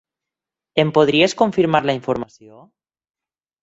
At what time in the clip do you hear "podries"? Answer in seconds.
0.95-1.37